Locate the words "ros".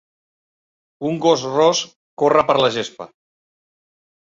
1.51-1.83